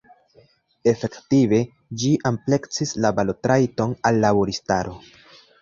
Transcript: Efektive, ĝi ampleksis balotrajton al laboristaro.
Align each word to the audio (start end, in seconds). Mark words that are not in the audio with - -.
Efektive, 0.91 1.59
ĝi 2.03 2.09
ampleksis 2.31 2.95
balotrajton 3.21 3.95
al 4.11 4.21
laboristaro. 4.25 4.99